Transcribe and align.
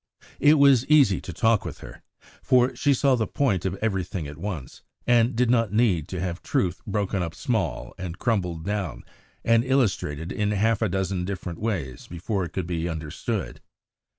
It 0.39 0.55
was 0.55 0.83
easy 0.87 1.21
to 1.21 1.31
talk 1.31 1.63
with 1.63 1.81
her, 1.81 2.01
for 2.41 2.75
she 2.75 2.91
saw 2.91 3.13
the 3.13 3.27
point 3.27 3.65
of 3.65 3.75
everything 3.83 4.27
at 4.27 4.39
once, 4.39 4.81
and 5.05 5.35
did 5.35 5.51
not 5.51 5.71
need 5.71 6.07
to 6.07 6.19
have 6.19 6.41
truth 6.41 6.81
broken 6.87 7.21
up 7.21 7.35
small 7.35 7.93
and 7.99 8.17
crumbled 8.17 8.65
down 8.65 9.03
and 9.45 9.63
illustrated 9.63 10.31
in 10.31 10.49
half 10.49 10.81
a 10.81 10.89
dozen 10.89 11.23
different 11.23 11.59
ways 11.59 12.07
before 12.07 12.43
it 12.43 12.51
could 12.51 12.65
be 12.65 12.89
understood. 12.89 13.61